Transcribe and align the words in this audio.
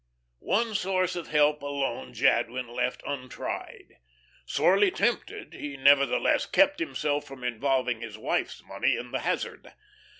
One 0.47 0.73
source 0.73 1.15
of 1.15 1.27
help 1.27 1.61
alone 1.61 2.15
Jadwin 2.15 2.69
left 2.69 3.03
untried. 3.05 3.97
Sorely 4.47 4.89
tempted, 4.89 5.53
he 5.53 5.77
nevertheless 5.77 6.47
kept 6.47 6.79
himself 6.79 7.25
from 7.27 7.43
involving 7.43 8.01
his 8.01 8.17
wife's 8.17 8.63
money 8.63 8.95
in 8.97 9.11
the 9.11 9.19
hazard. 9.19 9.73